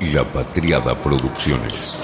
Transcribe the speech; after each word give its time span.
La 0.00 0.22
Patriada 0.22 0.94
Producciones. 1.02 1.98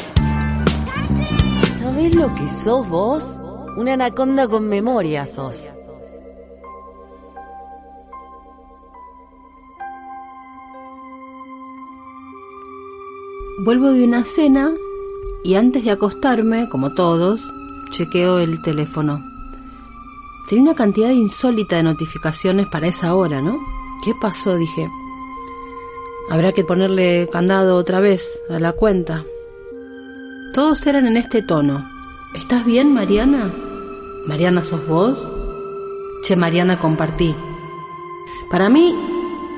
¿Sabés 1.78 2.13
lo 2.17 2.35
que 2.35 2.48
sos 2.48 2.89
vos? 2.89 3.39
Una 3.77 3.93
anaconda 3.93 4.48
con 4.48 4.69
memoria 4.69 5.24
sos. 5.26 5.70
Vuelvo 13.64 13.93
de 13.93 14.02
una 14.02 14.24
cena 14.24 14.72
y 15.45 15.54
antes 15.54 15.84
de 15.84 15.92
acostarme, 15.92 16.68
como 16.68 16.95
todos, 16.95 17.40
chequeo 17.90 18.40
el 18.40 18.61
teléfono. 18.61 19.24
Tenía 20.48 20.64
una 20.64 20.74
cantidad 20.74 21.11
insólita 21.11 21.76
de 21.76 21.84
notificaciones 21.84 22.66
para 22.66 22.88
esa 22.88 23.14
hora, 23.14 23.40
¿no? 23.40 23.61
¿Qué 24.04 24.12
pasó? 24.20 24.56
Dije. 24.56 24.90
Habrá 26.30 26.52
que 26.52 26.64
ponerle 26.64 27.29
candado 27.30 27.77
otra 27.77 28.00
vez 28.00 28.22
a 28.48 28.59
la 28.59 28.73
cuenta. 28.73 29.24
Todos 30.55 30.87
eran 30.87 31.06
en 31.06 31.16
este 31.16 31.42
tono. 31.42 31.88
¿Estás 32.34 32.64
bien, 32.64 32.95
Mariana? 32.95 33.52
¿Mariana 34.27 34.64
sos 34.64 34.87
vos? 34.87 35.19
Che, 36.23 36.37
Mariana, 36.37 36.78
compartí. 36.78 37.34
Para 38.50 38.69
mí, 38.69 38.95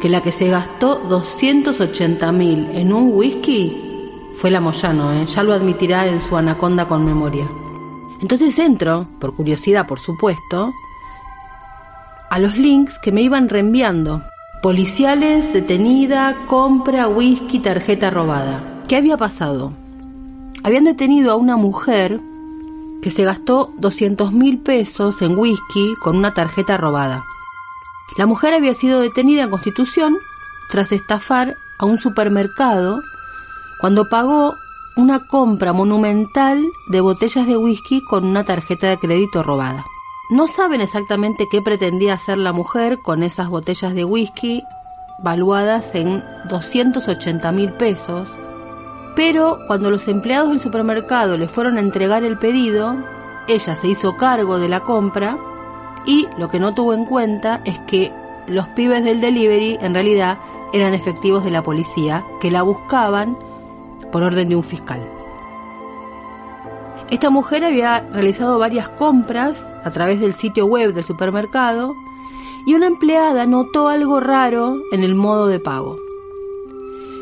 que 0.01 0.09
la 0.09 0.23
que 0.23 0.33
se 0.33 0.49
gastó 0.49 0.97
280 1.09 2.33
mil 2.33 2.69
en 2.73 2.93
un 2.93 3.13
whisky 3.13 3.83
fue 4.35 4.51
la 4.51 4.61
Moyano, 4.61 5.13
¿eh? 5.15 5.27
ya 5.27 5.43
lo 5.43 5.55
admitirá 5.55 6.07
en 6.07 6.21
su 6.21 6.37
anaconda 6.37 6.87
con 6.87 7.05
memoria. 7.05 7.49
Entonces 8.21 8.59
entro, 8.59 9.07
por 9.19 9.35
curiosidad 9.35 9.87
por 9.87 10.01
supuesto, 10.01 10.73
a 12.31 12.39
los 12.39 12.57
links 12.57 12.99
que 12.99 13.13
me 13.13 13.23
iban 13.23 13.49
reenviando. 13.49 14.23
Policiales, 14.67 15.53
detenida, 15.53 16.45
compra, 16.49 17.07
whisky, 17.07 17.61
tarjeta 17.61 18.11
robada. 18.11 18.83
¿Qué 18.89 18.97
había 18.97 19.17
pasado? 19.17 19.73
Habían 20.65 20.83
detenido 20.83 21.31
a 21.31 21.37
una 21.37 21.57
mujer 21.57 22.21
que 23.01 23.13
se 23.13 23.23
gastó 23.23 23.73
200 23.79 24.33
mil 24.33 24.59
pesos 24.59 25.23
en 25.23 25.39
whisky 25.39 25.95
con 26.03 26.17
una 26.17 26.35
tarjeta 26.35 26.77
robada. 26.77 27.23
La 28.19 28.27
mujer 28.27 28.55
había 28.55 28.75
sido 28.75 28.99
detenida 28.99 29.45
en 29.45 29.51
Constitución 29.51 30.17
tras 30.69 30.91
estafar 30.91 31.55
a 31.79 31.85
un 31.85 31.99
supermercado 31.99 33.03
cuando 33.81 34.09
pagó 34.09 34.57
una 34.97 35.29
compra 35.29 35.73
monumental 35.75 36.67
de 36.89 37.01
botellas 37.01 37.47
de 37.47 37.57
whisky 37.57 38.03
con 38.03 38.25
una 38.25 38.43
tarjeta 38.43 38.89
de 38.89 38.99
crédito 38.99 39.45
robada. 39.45 39.85
No 40.29 40.49
saben 40.49 40.81
exactamente 40.81 41.49
qué 41.49 41.63
pretendía 41.63 42.15
hacer 42.15 42.39
la 42.39 42.53
mujer 42.53 43.01
con 43.01 43.23
esas 43.23 43.49
botellas 43.49 43.95
de 43.95 44.05
whisky 44.05 44.65
valuadas 45.19 45.95
en 45.95 46.25
280 46.49 47.53
mil 47.53 47.73
pesos, 47.73 48.37
pero 49.15 49.61
cuando 49.69 49.89
los 49.89 50.09
empleados 50.09 50.49
del 50.49 50.59
supermercado 50.59 51.39
le 51.39 51.47
fueron 51.47 51.77
a 51.77 51.81
entregar 51.81 52.25
el 52.25 52.39
pedido, 52.39 52.97
ella 53.47 53.77
se 53.77 53.87
hizo 53.87 54.17
cargo 54.17 54.59
de 54.59 54.69
la 54.69 54.81
compra 54.81 55.39
y 56.07 56.27
lo 56.39 56.49
que 56.49 56.59
no 56.59 56.75
tuvo 56.75 56.93
en 56.93 57.05
cuenta 57.05 57.61
es 57.65 57.79
que 57.87 58.13
los 58.49 58.67
pibes 58.69 59.05
del 59.05 59.21
delivery 59.21 59.79
en 59.81 59.95
realidad 59.95 60.39
eran 60.73 60.93
efectivos 60.93 61.45
de 61.45 61.53
la 61.53 61.63
policía 61.63 62.25
que 62.41 62.51
la 62.51 62.63
buscaban 62.63 63.39
por 64.11 64.25
orden 64.25 64.49
de 64.49 64.57
un 64.57 64.65
fiscal. 64.65 65.16
Esta 67.11 67.31
mujer 67.31 67.65
había 67.65 68.01
realizado 68.13 68.59
varias 68.59 68.89
compras 68.89 69.65
a 69.85 69.91
través 69.91 70.21
del 70.21 70.35
sitio 70.35 70.67
web 70.67 70.93
del 70.93 71.05
supermercado 71.05 71.95
y 72.67 72.75
una 72.75 72.89
empleada 72.89 73.47
notó 73.47 73.89
algo 73.89 74.19
raro 74.19 74.83
en 74.91 75.05
el 75.05 75.15
modo 75.15 75.47
de 75.47 75.61
pago. 75.61 75.97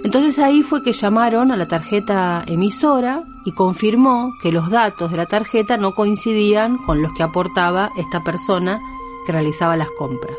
Entonces 0.02 0.38
ahí 0.38 0.62
fue 0.62 0.82
que 0.82 0.92
llamaron 0.92 1.50
a 1.50 1.56
la 1.56 1.68
tarjeta 1.68 2.44
emisora 2.46 3.24
y 3.44 3.52
confirmó 3.52 4.32
que 4.42 4.52
los 4.52 4.70
datos 4.70 5.10
de 5.10 5.18
la 5.18 5.26
tarjeta 5.26 5.76
no 5.76 5.94
coincidían 5.94 6.78
con 6.78 7.02
los 7.02 7.12
que 7.12 7.22
aportaba 7.22 7.90
esta 7.96 8.24
persona 8.24 8.80
que 9.26 9.32
realizaba 9.32 9.76
las 9.76 9.90
compras. 9.98 10.36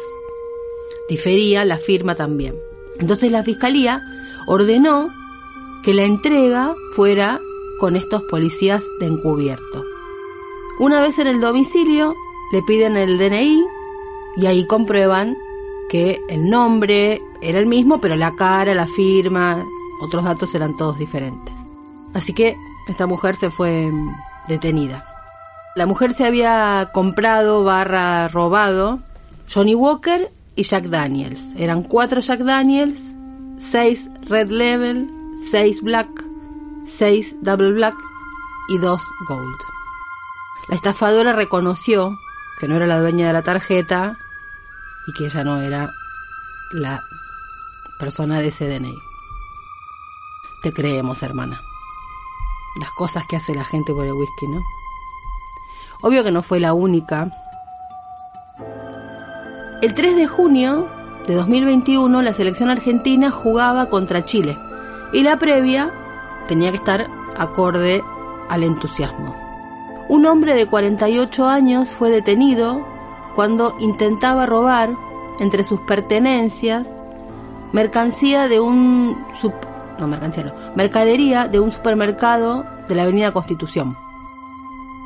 Difería 1.08 1.66
la 1.66 1.78
firma 1.78 2.16
también. 2.16 2.56
Entonces 3.00 3.32
la 3.32 3.44
fiscalía 3.44 4.02
ordenó 4.48 5.10
que 5.84 5.94
la 5.94 6.04
entrega 6.04 6.74
fuera 6.96 7.40
con 7.80 7.96
estos 7.96 8.24
policías 8.24 8.84
de 9.00 9.08
encubierto. 9.08 9.84
Una 10.80 11.02
vez 11.02 11.20
en 11.20 11.28
el 11.28 11.40
domicilio, 11.40 12.16
le 12.52 12.62
piden 12.64 12.98
el 12.98 13.18
DNI 13.18 13.66
y 14.38 14.46
ahí 14.46 14.66
comprueban 14.68 15.38
que 15.90 16.22
el 16.30 16.50
nombre 16.50 17.22
era 17.42 17.60
el 17.60 17.66
mismo, 17.66 18.00
pero 18.00 18.16
la 18.16 18.36
cara, 18.36 18.74
la 18.74 18.88
firma, 18.88 19.64
otros 20.02 20.24
datos 20.24 20.54
eran 20.56 20.76
todos 20.76 20.98
diferentes. 21.00 21.54
Así 22.14 22.34
que 22.34 22.58
esta 22.88 23.08
mujer 23.08 23.36
se 23.36 23.52
fue 23.52 23.92
detenida. 24.48 25.06
La 25.76 25.86
mujer 25.86 26.14
se 26.14 26.26
había 26.26 26.90
comprado 26.94 27.64
barra 27.64 28.28
robado 28.30 29.00
Johnny 29.54 29.76
Walker 29.76 30.32
y 30.56 30.64
Jack 30.64 30.86
Daniels. 30.86 31.46
Eran 31.58 31.84
cuatro 31.84 32.22
Jack 32.22 32.40
Daniels, 32.40 33.00
seis 33.58 34.10
Red 34.28 34.50
Level, 34.50 35.10
6 35.52 35.82
black, 35.82 36.25
6 36.86 37.38
double 37.42 37.74
black 37.74 37.96
y 38.70 38.78
2 38.78 39.02
gold. 39.28 39.58
La 40.68 40.76
estafadora 40.76 41.34
reconoció 41.34 42.18
que 42.60 42.68
no 42.68 42.76
era 42.76 42.88
la 42.88 43.00
dueña 43.00 43.28
de 43.28 43.34
la 43.34 43.44
tarjeta 43.44 44.18
y 45.08 45.14
que 45.14 45.26
ella 45.26 45.44
no 45.44 45.60
era 45.60 45.94
la 46.72 47.04
persona 48.00 48.40
de 48.40 48.48
ese 48.48 48.68
DNI. 48.68 48.98
Te 50.64 50.74
creemos, 50.74 51.22
hermana. 51.22 51.62
Las 52.80 52.90
cosas 52.92 53.26
que 53.28 53.36
hace 53.36 53.54
la 53.54 53.64
gente 53.64 53.94
por 53.94 54.06
el 54.06 54.14
whisky, 54.14 54.48
¿no? 54.48 54.64
Obvio 56.02 56.24
que 56.24 56.32
no 56.32 56.42
fue 56.42 56.60
la 56.60 56.74
única. 56.74 57.30
El 59.82 59.94
3 59.94 60.16
de 60.16 60.28
junio 60.28 60.90
de 61.28 61.36
2021 61.36 62.22
la 62.22 62.34
selección 62.34 62.70
argentina 62.70 63.32
jugaba 63.32 63.88
contra 63.88 64.26
Chile 64.26 64.58
y 65.14 65.24
la 65.24 65.38
previa 65.38 65.92
tenía 66.48 66.72
que 66.72 66.78
estar 66.78 67.10
acorde 67.38 68.04
al 68.50 68.64
entusiasmo. 68.64 69.36
Un 70.08 70.26
hombre 70.26 70.54
de 70.54 70.68
48 70.68 71.48
años 71.48 71.90
fue 71.90 72.10
detenido 72.10 72.86
cuando 73.36 73.76
intentaba 73.80 74.46
robar 74.46 74.94
entre 75.40 75.64
sus 75.64 75.82
pertenencias 75.82 76.88
mercancía 77.74 78.48
de 78.48 78.62
un 78.62 79.18
no 80.00 80.08
mercancía 80.08 80.46
no, 80.46 80.54
mercadería 80.76 81.48
de 81.48 81.60
un 81.60 81.72
supermercado 81.72 82.66
de 82.88 82.96
la 82.96 83.04
Avenida 83.04 83.32
Constitución. 83.32 83.98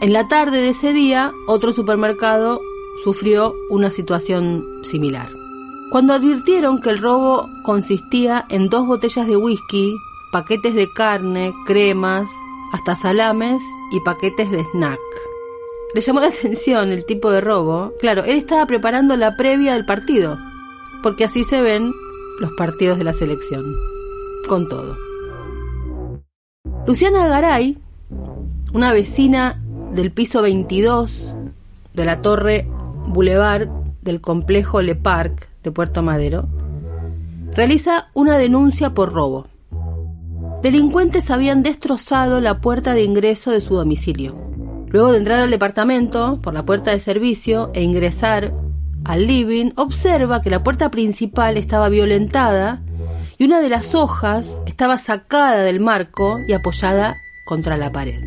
En 0.01 0.13
la 0.13 0.27
tarde 0.27 0.61
de 0.61 0.69
ese 0.69 0.93
día, 0.93 1.31
otro 1.47 1.71
supermercado 1.71 2.61
sufrió 3.03 3.55
una 3.69 3.89
situación 3.89 4.63
similar. 4.83 5.29
Cuando 5.91 6.13
advirtieron 6.13 6.79
que 6.79 6.91
el 6.91 6.99
robo 6.99 7.49
consistía 7.63 8.45
en 8.49 8.69
dos 8.69 8.85
botellas 8.85 9.27
de 9.27 9.35
whisky, 9.35 9.95
paquetes 10.31 10.73
de 10.75 10.91
carne, 10.91 11.53
cremas, 11.65 12.29
hasta 12.71 12.95
salames 12.95 13.61
y 13.91 13.99
paquetes 14.01 14.51
de 14.51 14.63
snack. 14.65 14.99
Le 15.93 16.01
llamó 16.01 16.19
la 16.19 16.27
atención 16.27 16.89
el 16.89 17.05
tipo 17.05 17.31
de 17.31 17.41
robo. 17.41 17.93
Claro, 17.99 18.23
él 18.23 18.37
estaba 18.37 18.65
preparando 18.65 19.17
la 19.17 19.35
previa 19.35 19.73
del 19.73 19.85
partido, 19.85 20.37
porque 21.01 21.25
así 21.25 21.43
se 21.43 21.61
ven 21.61 21.91
los 22.39 22.51
partidos 22.53 22.97
de 22.97 23.03
la 23.03 23.13
selección, 23.13 23.75
con 24.47 24.67
todo. 24.67 24.97
Luciana 26.85 27.27
Garay, 27.27 27.77
una 28.73 28.93
vecina 28.93 29.61
del 29.91 30.11
piso 30.11 30.41
22 30.41 31.33
de 31.93 32.05
la 32.05 32.21
torre 32.21 32.67
Boulevard 33.07 33.67
del 34.01 34.21
complejo 34.21 34.81
Le 34.81 34.95
Parc, 34.95 35.49
de 35.63 35.71
Puerto 35.71 36.01
Madero, 36.01 36.47
realiza 37.53 38.09
una 38.13 38.37
denuncia 38.37 38.93
por 38.93 39.11
robo. 39.11 39.47
Delincuentes 40.61 41.31
habían 41.31 41.63
destrozado 41.63 42.41
la 42.41 42.59
puerta 42.59 42.93
de 42.93 43.03
ingreso 43.03 43.51
de 43.51 43.61
su 43.61 43.75
domicilio. 43.75 44.35
Luego 44.87 45.11
de 45.11 45.19
entrar 45.19 45.39
al 45.39 45.51
departamento 45.51 46.39
por 46.41 46.53
la 46.53 46.65
puerta 46.65 46.91
de 46.91 46.99
servicio 46.99 47.71
e 47.73 47.81
ingresar 47.81 48.53
al 49.05 49.25
living, 49.25 49.71
observa 49.77 50.41
que 50.41 50.49
la 50.49 50.61
puerta 50.61 50.91
principal 50.91 51.55
estaba 51.55 51.87
violentada 51.87 52.81
y 53.37 53.45
una 53.45 53.61
de 53.61 53.69
las 53.69 53.95
hojas 53.95 54.51
estaba 54.65 54.97
sacada 54.97 55.63
del 55.63 55.79
marco 55.79 56.37
y 56.45 56.51
apoyada 56.51 57.15
contra 57.45 57.77
la 57.77 57.91
pared. 57.93 58.21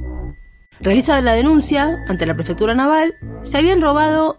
Realizada 0.81 1.21
la 1.21 1.35
denuncia 1.35 1.99
ante 2.09 2.25
la 2.25 2.35
prefectura 2.35 2.73
naval, 2.73 3.13
se 3.45 3.59
habían 3.59 3.83
robado 3.83 4.39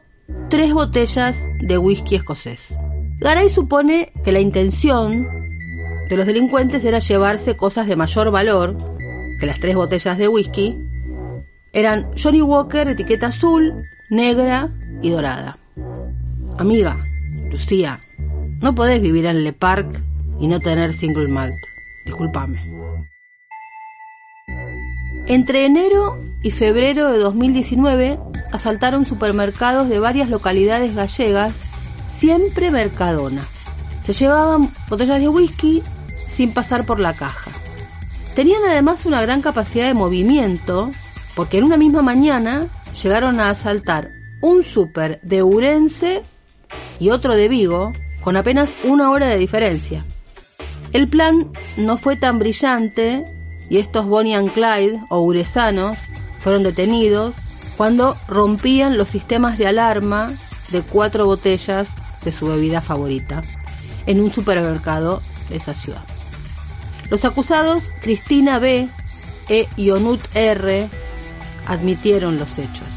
tres 0.50 0.74
botellas 0.74 1.40
de 1.62 1.78
whisky 1.78 2.16
escocés. 2.16 2.74
Garay 3.20 3.50
supone 3.50 4.12
que 4.24 4.32
la 4.32 4.40
intención 4.40 5.26
de 6.10 6.18
los 6.18 6.26
delincuentes 6.26 6.84
era 6.86 7.00
llevarse 7.00 7.56
cosas 7.56 7.88
de 7.88 7.96
mayor 7.96 8.32
valor 8.32 8.78
que 9.40 9.46
las 9.46 9.60
tres 9.60 9.76
botellas 9.76 10.18
de 10.18 10.28
whisky. 10.28 10.78
Eran 11.72 12.12
Johnny 12.22 12.42
Walker, 12.42 12.88
etiqueta 12.88 13.28
azul, 13.28 13.74
negra 14.10 14.70
y 15.02 15.10
dorada. 15.10 15.58
Amiga, 16.58 16.98
Lucía, 17.52 18.00
no 18.62 18.76
podés 18.76 19.02
vivir 19.02 19.26
en 19.26 19.44
Le 19.44 19.54
Parc 19.54 20.02
y 20.40 20.48
no 20.48 20.60
tener 20.60 20.94
single 20.94 21.28
malt. 21.28 21.56
Disculpame. 22.06 22.60
Entre 25.28 25.66
enero 25.66 26.18
y 26.44 26.52
febrero 26.52 27.12
de 27.12 27.18
2019 27.18 28.20
asaltaron 28.52 29.06
supermercados 29.06 29.90
de 29.90 30.00
varias 30.00 30.30
localidades 30.30 30.96
gallegas, 30.96 31.54
siempre 32.08 32.72
Mercadona. 32.72 33.48
Se 34.04 34.12
llevaban 34.12 34.74
botellas 34.90 35.22
de 35.22 35.30
whisky 35.30 35.82
sin 36.28 36.54
pasar 36.54 36.86
por 36.86 37.00
la 37.00 37.14
caja. 37.14 37.52
Tenían 38.36 38.62
además 38.68 39.06
una 39.06 39.22
gran 39.22 39.42
capacidad 39.42 39.86
de 39.86 39.94
movimiento, 39.94 40.92
porque 41.36 41.60
en 41.60 41.64
una 41.64 41.78
misma 41.78 42.02
mañana 42.02 42.68
llegaron 43.02 43.40
a 43.40 43.50
asaltar 43.50 44.10
un 44.42 44.64
súper 44.64 45.22
de 45.22 45.42
Urense 45.42 46.24
y 47.00 47.12
otro 47.12 47.36
de 47.36 47.48
Vigo, 47.48 47.94
con 48.22 48.36
apenas 48.36 48.72
una 48.84 49.10
hora 49.12 49.28
de 49.28 49.38
diferencia. 49.38 50.06
El 50.92 51.08
plan 51.08 51.52
no 51.78 51.98
fue 51.98 52.16
tan 52.16 52.40
brillante 52.40 53.26
y 53.70 53.78
estos 53.78 54.06
Bonnie 54.06 54.36
and 54.36 54.52
Clyde 54.52 55.00
o 55.10 55.22
uresanos 55.22 55.98
fueron 56.40 56.64
detenidos 56.64 57.36
cuando 57.78 58.18
rompían 58.28 58.98
los 58.98 59.10
sistemas 59.10 59.58
de 59.58 59.68
alarma 59.68 60.32
de 60.72 60.82
cuatro 60.82 61.26
botellas 61.26 61.90
de 62.24 62.32
su 62.32 62.48
bebida 62.48 62.82
favorita 62.82 63.42
en 64.06 64.22
un 64.22 64.32
supermercado 64.32 65.22
de 65.50 65.58
esa 65.58 65.74
ciudad. 65.74 66.04
Los 67.10 67.26
acusados, 67.26 67.84
Cristina 68.02 68.60
B. 68.60 68.90
e 69.50 69.68
Ionut 69.78 70.22
R., 70.34 70.90
admitieron 71.68 72.40
los 72.40 72.58
hechos. 72.58 72.88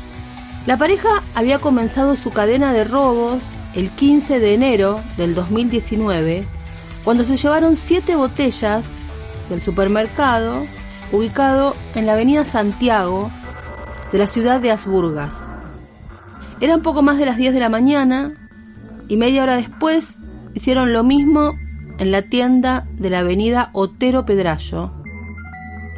La 0.67 0.77
pareja 0.77 1.23
había 1.35 1.59
comenzado 1.59 2.17
su 2.17 2.31
cadena 2.31 2.73
de 2.73 2.85
robos 2.85 3.43
el 3.75 3.91
15 3.91 4.41
de 4.41 4.55
enero 4.55 5.01
del 5.17 5.35
2019, 5.35 6.45
cuando 7.05 7.25
se 7.25 7.37
llevaron 7.37 7.77
siete 7.77 8.17
botellas 8.17 8.85
del 9.49 9.61
supermercado 9.61 10.67
ubicado 11.13 11.77
en 11.95 12.07
la 12.07 12.15
avenida 12.15 12.45
Santiago 12.45 13.31
de 14.11 14.19
la 14.19 14.27
ciudad 14.27 14.61
de 14.61 14.71
Asburgas. 14.71 15.35
Eran 16.61 16.83
poco 16.83 17.03
más 17.03 17.19
de 17.19 17.27
las 17.27 17.37
10 17.37 17.55
de 17.55 17.61
la 17.61 17.69
mañana 17.69 18.33
y 19.09 19.17
media 19.17 19.43
hora 19.43 19.57
después 19.57 20.15
hicieron 20.57 20.95
lo 20.95 21.05
mismo 21.05 21.55
en 21.99 22.11
la 22.11 22.23
tienda 22.23 22.87
de 22.93 23.11
la 23.11 23.19
avenida 23.19 23.69
Otero 23.75 24.25
Pedrallo. 24.25 24.91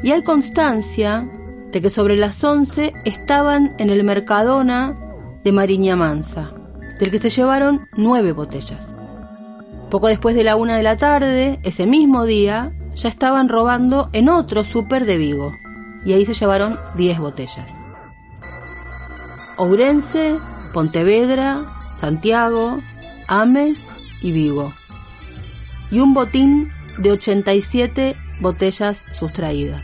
Y 0.02 0.10
hay 0.10 0.22
constancia 0.24 1.24
de 1.70 1.80
que 1.80 1.90
sobre 1.90 2.16
las 2.16 2.42
11 2.42 2.92
estaban 3.04 3.74
en 3.78 3.90
el 3.90 4.02
Mercadona 4.02 4.96
de 5.44 5.52
Mariña 5.52 5.94
Mansa, 5.94 6.50
del 6.98 7.12
que 7.12 7.20
se 7.20 7.30
llevaron 7.30 7.82
nueve 7.96 8.32
botellas. 8.32 8.84
Poco 9.90 10.08
después 10.08 10.34
de 10.34 10.42
la 10.42 10.56
una 10.56 10.76
de 10.76 10.82
la 10.82 10.96
tarde, 10.96 11.60
ese 11.62 11.86
mismo 11.86 12.24
día, 12.24 12.72
ya 12.96 13.08
estaban 13.08 13.48
robando 13.48 14.10
en 14.12 14.28
otro 14.28 14.64
súper 14.64 15.06
de 15.06 15.18
Vigo, 15.18 15.52
y 16.04 16.14
ahí 16.14 16.26
se 16.26 16.34
llevaron 16.34 16.78
10 16.96 17.20
botellas. 17.20 17.70
Ourense, 19.56 20.36
Pontevedra, 20.72 21.60
Santiago, 22.00 22.78
Ames 23.28 23.87
y 24.22 24.32
Vigo. 24.32 24.72
Y 25.90 26.00
un 26.00 26.14
botín 26.14 26.68
de 26.98 27.12
87 27.12 28.16
botellas 28.40 29.04
sustraídas. 29.18 29.82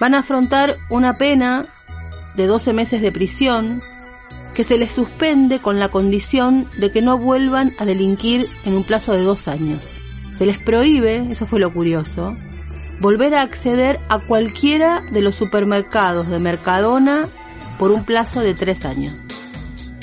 Van 0.00 0.14
a 0.14 0.20
afrontar 0.20 0.76
una 0.90 1.14
pena 1.14 1.64
de 2.36 2.46
12 2.46 2.72
meses 2.72 3.02
de 3.02 3.12
prisión 3.12 3.82
que 4.54 4.64
se 4.64 4.76
les 4.76 4.90
suspende 4.90 5.60
con 5.60 5.78
la 5.78 5.88
condición 5.88 6.66
de 6.76 6.90
que 6.90 7.02
no 7.02 7.18
vuelvan 7.18 7.72
a 7.78 7.84
delinquir 7.84 8.46
en 8.64 8.74
un 8.74 8.84
plazo 8.84 9.12
de 9.12 9.22
dos 9.22 9.48
años. 9.48 9.82
Se 10.36 10.46
les 10.46 10.58
prohíbe, 10.58 11.26
eso 11.30 11.46
fue 11.46 11.60
lo 11.60 11.72
curioso, 11.72 12.36
volver 13.00 13.34
a 13.34 13.42
acceder 13.42 14.00
a 14.08 14.18
cualquiera 14.18 15.02
de 15.10 15.22
los 15.22 15.34
supermercados 15.34 16.28
de 16.28 16.38
Mercadona 16.38 17.28
por 17.78 17.90
un 17.90 18.04
plazo 18.04 18.40
de 18.40 18.54
tres 18.54 18.84
años. 18.84 19.14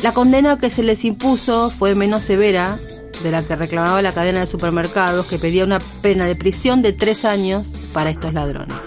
La 0.01 0.13
condena 0.13 0.57
que 0.57 0.69
se 0.69 0.83
les 0.83 1.03
impuso 1.05 1.69
fue 1.69 1.93
menos 1.93 2.23
severa 2.23 2.79
de 3.23 3.31
la 3.31 3.43
que 3.43 3.55
reclamaba 3.55 4.01
la 4.01 4.11
cadena 4.11 4.41
de 4.41 4.45
supermercados 4.45 5.25
que 5.27 5.39
pedía 5.39 5.65
una 5.65 5.79
pena 6.01 6.25
de 6.25 6.35
prisión 6.35 6.81
de 6.81 6.93
tres 6.93 7.25
años 7.25 7.67
para 7.93 8.09
estos 8.09 8.33
ladrones. 8.33 8.77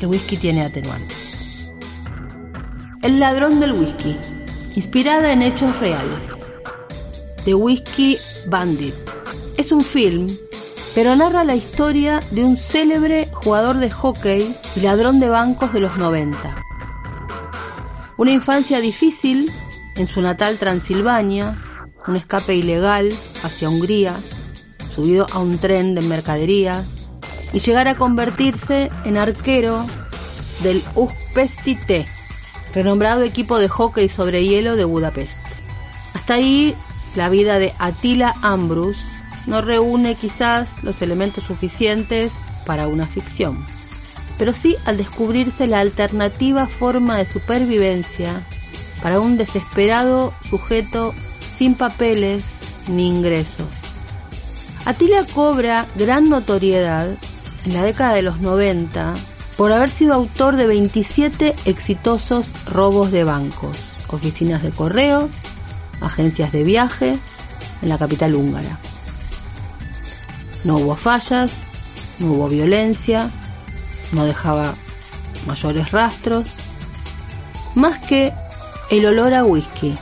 El 0.00 0.08
whisky 0.08 0.36
tiene 0.36 0.62
atenuantes. 0.62 1.72
El 3.02 3.18
ladrón 3.18 3.60
del 3.60 3.72
whisky, 3.72 4.16
inspirada 4.76 5.32
en 5.32 5.42
hechos 5.42 5.78
reales. 5.80 6.20
The 7.44 7.54
Whisky 7.54 8.18
Bandit. 8.48 8.94
Es 9.56 9.72
un 9.72 9.82
film, 9.82 10.26
pero 10.94 11.16
narra 11.16 11.44
la 11.44 11.54
historia 11.54 12.20
de 12.30 12.44
un 12.44 12.56
célebre 12.56 13.28
jugador 13.32 13.78
de 13.78 13.90
hockey 13.90 14.56
y 14.76 14.80
ladrón 14.80 15.20
de 15.20 15.30
bancos 15.30 15.72
de 15.72 15.80
los 15.80 15.96
90. 15.96 16.56
Una 18.18 18.32
infancia 18.32 18.80
difícil 18.80 19.50
en 19.96 20.06
su 20.06 20.20
natal 20.20 20.58
Transilvania, 20.58 21.56
un 22.10 22.16
escape 22.16 22.54
ilegal 22.54 23.12
hacia 23.42 23.70
Hungría, 23.70 24.20
subido 24.94 25.26
a 25.32 25.38
un 25.38 25.58
tren 25.58 25.94
de 25.94 26.02
mercadería 26.02 26.84
y 27.52 27.60
llegar 27.60 27.88
a 27.88 27.94
convertirse 27.94 28.90
en 29.04 29.16
arquero 29.16 29.86
del 30.62 30.82
T, 31.86 32.06
renombrado 32.74 33.22
equipo 33.22 33.58
de 33.58 33.68
hockey 33.68 34.08
sobre 34.08 34.44
hielo 34.44 34.76
de 34.76 34.84
Budapest. 34.84 35.38
Hasta 36.12 36.34
ahí, 36.34 36.74
la 37.14 37.28
vida 37.28 37.58
de 37.58 37.72
Attila 37.78 38.34
Ambrus 38.42 38.96
no 39.46 39.60
reúne 39.60 40.16
quizás 40.16 40.82
los 40.82 41.00
elementos 41.02 41.44
suficientes 41.44 42.32
para 42.66 42.88
una 42.88 43.06
ficción, 43.06 43.64
pero 44.36 44.52
sí 44.52 44.76
al 44.84 44.96
descubrirse 44.96 45.66
la 45.66 45.80
alternativa 45.80 46.66
forma 46.66 47.16
de 47.16 47.26
supervivencia 47.26 48.42
para 49.02 49.20
un 49.20 49.38
desesperado 49.38 50.32
sujeto 50.48 51.14
sin 51.60 51.74
papeles 51.74 52.42
ni 52.88 53.06
ingresos. 53.06 53.68
Attila 54.86 55.26
cobra 55.26 55.86
gran 55.94 56.30
notoriedad 56.30 57.10
en 57.66 57.74
la 57.74 57.82
década 57.82 58.14
de 58.14 58.22
los 58.22 58.40
90 58.40 59.12
por 59.58 59.70
haber 59.70 59.90
sido 59.90 60.14
autor 60.14 60.56
de 60.56 60.66
27 60.66 61.54
exitosos 61.66 62.46
robos 62.64 63.10
de 63.12 63.24
bancos, 63.24 63.76
oficinas 64.08 64.62
de 64.62 64.70
correo, 64.70 65.28
agencias 66.00 66.50
de 66.50 66.64
viaje 66.64 67.18
en 67.82 67.88
la 67.90 67.98
capital 67.98 68.36
húngara. 68.36 68.78
No 70.64 70.76
hubo 70.76 70.96
fallas, 70.96 71.52
no 72.20 72.32
hubo 72.32 72.48
violencia, 72.48 73.28
no 74.12 74.24
dejaba 74.24 74.76
mayores 75.46 75.92
rastros, 75.92 76.48
más 77.74 77.98
que 77.98 78.32
el 78.90 79.04
olor 79.04 79.34
a 79.34 79.44
whisky 79.44 79.94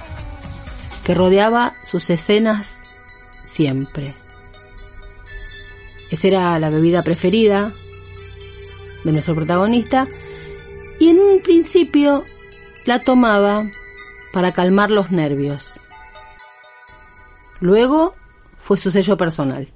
que 1.09 1.15
rodeaba 1.15 1.73
sus 1.91 2.11
escenas 2.11 2.67
siempre. 3.47 4.15
Esa 6.11 6.29
era 6.29 6.59
la 6.59 6.69
bebida 6.69 7.03
preferida 7.03 7.73
de 9.05 9.12
nuestro 9.12 9.35
protagonista 9.35 10.07
y 11.00 11.09
en 11.09 11.19
un 11.19 11.41
principio 11.41 12.27
la 12.85 12.99
tomaba 12.99 13.65
para 14.35 14.53
calmar 14.53 14.91
los 14.91 15.11
nervios. 15.11 15.65
Luego 17.61 18.15
fue 18.62 18.77
su 18.77 18.91
sello 18.91 19.17
personal. 19.17 19.73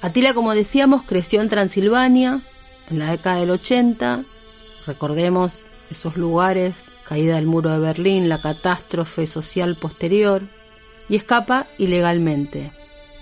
Atila, 0.00 0.32
como 0.32 0.54
decíamos, 0.54 1.02
creció 1.02 1.42
en 1.42 1.50
Transilvania 1.50 2.40
en 2.88 3.00
la 3.00 3.10
década 3.10 3.40
del 3.40 3.50
80. 3.50 4.24
Recordemos 4.86 5.66
esos 5.90 6.16
lugares, 6.16 6.89
caída 7.10 7.34
del 7.34 7.46
muro 7.48 7.70
de 7.70 7.80
Berlín, 7.80 8.28
la 8.28 8.40
catástrofe 8.40 9.26
social 9.26 9.74
posterior, 9.74 10.42
y 11.08 11.16
escapa 11.16 11.66
ilegalmente. 11.76 12.70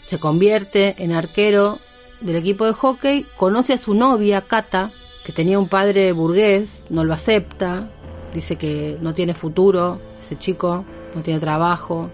Se 0.06 0.20
convierte 0.20 1.02
en 1.02 1.12
arquero 1.12 1.78
del 2.20 2.36
equipo 2.36 2.66
de 2.66 2.74
hockey, 2.74 3.26
conoce 3.38 3.72
a 3.72 3.78
su 3.78 3.94
novia, 3.94 4.42
Kata, 4.42 4.92
que 5.24 5.32
tenía 5.32 5.58
un 5.58 5.70
padre 5.70 6.12
burgués, 6.12 6.84
no 6.90 7.02
lo 7.02 7.14
acepta, 7.14 7.88
dice 8.34 8.56
que 8.56 8.98
no 9.00 9.14
tiene 9.14 9.32
futuro, 9.32 9.98
ese 10.20 10.36
chico 10.36 10.84
no 11.14 11.22
tiene 11.22 11.40
trabajo 11.40 12.10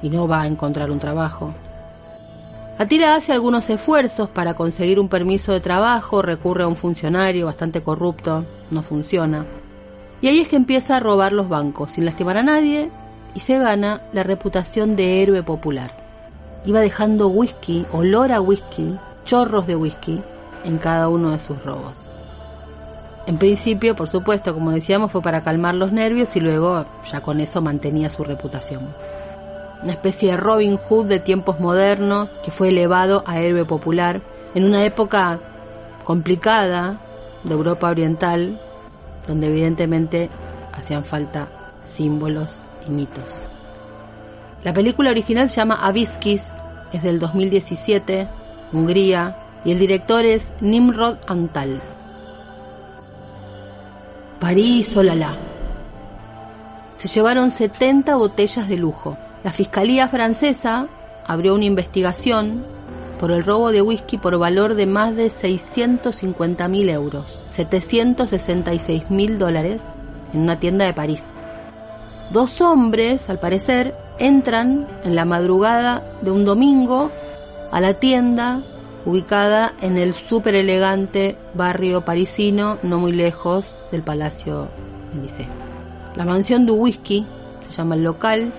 y 0.00 0.08
no 0.08 0.26
va 0.26 0.40
a 0.40 0.46
encontrar 0.46 0.90
un 0.90 0.98
trabajo. 0.98 1.52
Atira 2.78 3.16
hace 3.16 3.34
algunos 3.34 3.68
esfuerzos 3.68 4.30
para 4.30 4.54
conseguir 4.54 4.98
un 4.98 5.10
permiso 5.10 5.52
de 5.52 5.60
trabajo, 5.60 6.22
recurre 6.22 6.62
a 6.62 6.68
un 6.68 6.76
funcionario 6.76 7.44
bastante 7.44 7.82
corrupto, 7.82 8.46
no 8.70 8.82
funciona. 8.82 9.44
Y 10.20 10.28
ahí 10.28 10.40
es 10.40 10.48
que 10.48 10.56
empieza 10.56 10.96
a 10.96 11.00
robar 11.00 11.32
los 11.32 11.48
bancos 11.48 11.92
sin 11.92 12.04
lastimar 12.04 12.36
a 12.36 12.42
nadie 12.42 12.90
y 13.34 13.40
se 13.40 13.58
gana 13.58 14.00
la 14.12 14.22
reputación 14.22 14.96
de 14.96 15.22
héroe 15.22 15.42
popular. 15.42 15.92
Iba 16.64 16.80
dejando 16.80 17.28
whisky, 17.28 17.86
olor 17.92 18.32
a 18.32 18.40
whisky, 18.40 18.96
chorros 19.24 19.66
de 19.66 19.76
whisky 19.76 20.22
en 20.64 20.78
cada 20.78 21.08
uno 21.08 21.30
de 21.30 21.38
sus 21.38 21.62
robos. 21.64 22.00
En 23.26 23.38
principio, 23.38 23.96
por 23.96 24.08
supuesto, 24.08 24.54
como 24.54 24.70
decíamos, 24.70 25.10
fue 25.10 25.20
para 25.20 25.42
calmar 25.42 25.74
los 25.74 25.92
nervios 25.92 26.34
y 26.36 26.40
luego 26.40 26.86
ya 27.10 27.20
con 27.20 27.40
eso 27.40 27.60
mantenía 27.60 28.08
su 28.08 28.24
reputación. 28.24 28.94
una 29.82 29.92
especie 29.92 30.30
de 30.30 30.36
Robin 30.38 30.78
Hood 30.78 31.06
de 31.06 31.20
tiempos 31.20 31.60
modernos 31.60 32.30
que 32.42 32.50
fue 32.50 32.70
elevado 32.70 33.22
a 33.26 33.40
héroe 33.40 33.64
popular 33.66 34.22
en 34.54 34.64
una 34.64 34.84
época 34.84 35.38
complicada 36.02 36.98
de 37.44 37.52
Europa 37.52 37.90
Oriental, 37.90 38.58
donde 39.26 39.48
evidentemente 39.48 40.30
hacían 40.72 41.04
falta 41.04 41.48
símbolos 41.84 42.54
y 42.86 42.90
mitos. 42.90 43.24
La 44.62 44.72
película 44.72 45.10
original 45.10 45.48
se 45.48 45.56
llama 45.56 45.86
Abiskis, 45.86 46.42
es 46.92 47.02
del 47.02 47.18
2017, 47.18 48.28
Hungría, 48.72 49.36
y 49.64 49.72
el 49.72 49.78
director 49.78 50.24
es 50.24 50.52
Nimrod 50.60 51.18
Antal. 51.26 51.80
París, 54.40 54.96
olala. 54.96 55.34
Se 56.98 57.08
llevaron 57.08 57.50
70 57.50 58.16
botellas 58.16 58.68
de 58.68 58.76
lujo. 58.76 59.16
La 59.44 59.52
Fiscalía 59.52 60.08
francesa 60.08 60.88
abrió 61.26 61.54
una 61.54 61.64
investigación 61.64 62.75
por 63.18 63.30
el 63.30 63.44
robo 63.44 63.72
de 63.72 63.82
whisky 63.82 64.18
por 64.18 64.38
valor 64.38 64.74
de 64.74 64.86
más 64.86 65.16
de 65.16 65.30
650 65.30 66.68
mil 66.68 66.88
euros, 66.90 67.38
766 67.50 69.10
mil 69.10 69.38
dólares, 69.38 69.82
en 70.32 70.40
una 70.40 70.60
tienda 70.60 70.84
de 70.84 70.94
París. 70.94 71.22
Dos 72.30 72.60
hombres, 72.60 73.30
al 73.30 73.38
parecer, 73.38 73.94
entran 74.18 74.86
en 75.04 75.14
la 75.14 75.24
madrugada 75.24 76.04
de 76.22 76.30
un 76.30 76.44
domingo 76.44 77.10
a 77.70 77.80
la 77.80 77.94
tienda 77.94 78.62
ubicada 79.04 79.72
en 79.80 79.96
el 79.96 80.14
súper 80.14 80.56
elegante 80.56 81.38
barrio 81.54 82.04
parisino, 82.04 82.78
no 82.82 82.98
muy 82.98 83.12
lejos 83.12 83.76
del 83.92 84.02
Palacio 84.02 84.68
Élysée. 85.14 85.48
La 86.16 86.24
mansión 86.24 86.66
de 86.66 86.72
whisky, 86.72 87.26
se 87.60 87.70
llama 87.70 87.94
el 87.94 88.02
local, 88.02 88.52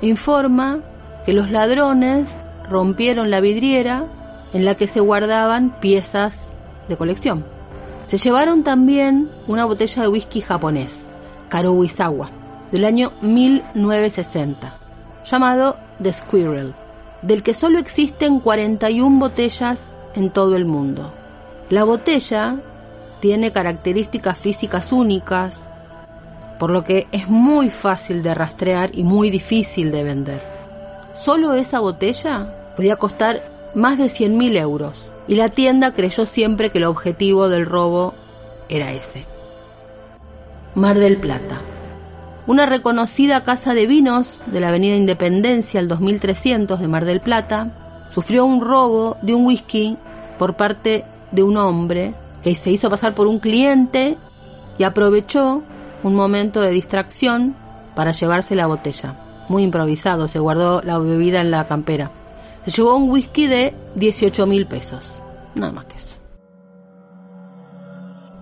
informa 0.00 0.80
que 1.26 1.34
los 1.34 1.50
ladrones 1.50 2.30
rompieron 2.70 3.30
la 3.30 3.40
vidriera 3.40 4.06
en 4.52 4.64
la 4.64 4.76
que 4.76 4.86
se 4.86 5.00
guardaban 5.00 5.78
piezas 5.80 6.48
de 6.88 6.96
colección. 6.96 7.44
Se 8.06 8.16
llevaron 8.16 8.64
también 8.64 9.30
una 9.46 9.64
botella 9.64 10.02
de 10.02 10.08
whisky 10.08 10.40
japonés, 10.40 10.94
Karuizawa, 11.48 12.30
del 12.72 12.84
año 12.84 13.12
1960, 13.22 14.78
llamado 15.24 15.76
The 16.02 16.12
Squirrel, 16.12 16.74
del 17.22 17.42
que 17.42 17.54
solo 17.54 17.78
existen 17.78 18.40
41 18.40 19.18
botellas 19.18 19.84
en 20.14 20.30
todo 20.30 20.56
el 20.56 20.64
mundo. 20.64 21.12
La 21.68 21.84
botella 21.84 22.56
tiene 23.20 23.52
características 23.52 24.38
físicas 24.38 24.92
únicas, 24.92 25.68
por 26.58 26.70
lo 26.70 26.84
que 26.84 27.06
es 27.12 27.28
muy 27.28 27.70
fácil 27.70 28.22
de 28.22 28.34
rastrear 28.34 28.90
y 28.92 29.04
muy 29.04 29.30
difícil 29.30 29.90
de 29.90 30.04
vender. 30.04 30.42
Solo 31.14 31.54
esa 31.54 31.80
botella 31.80 32.59
podía 32.80 32.96
costar 32.96 33.42
más 33.74 33.98
de 33.98 34.06
100.000 34.06 34.56
euros 34.56 35.02
y 35.28 35.34
la 35.34 35.50
tienda 35.50 35.92
creyó 35.92 36.24
siempre 36.24 36.70
que 36.70 36.78
el 36.78 36.84
objetivo 36.84 37.50
del 37.50 37.66
robo 37.66 38.14
era 38.70 38.90
ese. 38.92 39.26
Mar 40.74 40.98
del 40.98 41.18
Plata. 41.18 41.60
Una 42.46 42.64
reconocida 42.64 43.44
casa 43.44 43.74
de 43.74 43.86
vinos 43.86 44.40
de 44.46 44.60
la 44.60 44.68
Avenida 44.68 44.96
Independencia 44.96 45.78
al 45.78 45.88
2300 45.88 46.80
de 46.80 46.88
Mar 46.88 47.04
del 47.04 47.20
Plata 47.20 48.08
sufrió 48.14 48.46
un 48.46 48.62
robo 48.62 49.18
de 49.20 49.34
un 49.34 49.44
whisky 49.44 49.98
por 50.38 50.56
parte 50.56 51.04
de 51.32 51.42
un 51.42 51.58
hombre 51.58 52.14
que 52.42 52.54
se 52.54 52.70
hizo 52.70 52.88
pasar 52.88 53.14
por 53.14 53.26
un 53.26 53.40
cliente 53.40 54.16
y 54.78 54.84
aprovechó 54.84 55.62
un 56.02 56.14
momento 56.14 56.62
de 56.62 56.70
distracción 56.70 57.54
para 57.94 58.12
llevarse 58.12 58.54
la 58.54 58.66
botella. 58.66 59.16
Muy 59.50 59.64
improvisado, 59.64 60.28
se 60.28 60.38
guardó 60.38 60.80
la 60.80 60.96
bebida 60.96 61.42
en 61.42 61.50
la 61.50 61.66
campera. 61.66 62.12
Se 62.64 62.70
llevó 62.70 62.96
un 62.96 63.10
whisky 63.10 63.46
de 63.46 63.74
18 63.94 64.46
mil 64.46 64.66
pesos. 64.66 65.20
Nada 65.54 65.72
más 65.72 65.86
que 65.86 65.96
eso. 65.96 66.06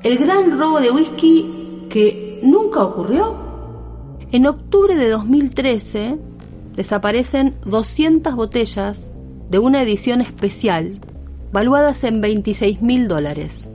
El 0.03 0.19
gran 0.19 0.59
robo 0.59 0.81
de 0.81 0.91
whisky 0.91 1.87
que 1.89 2.41
nunca 2.43 2.83
ocurrió. 2.83 3.37
En 4.31 4.47
octubre 4.47 4.95
de 4.95 5.09
2013 5.11 6.19
desaparecen 6.77 7.57
200 7.65 8.35
botellas 8.35 9.09
de 9.51 9.59
una 9.59 9.83
edición 9.83 10.21
especial 10.21 11.01
valuadas 11.53 12.05
en 12.05 12.21
26 12.21 12.83
mil 12.83 13.09
dólares. 13.09 13.71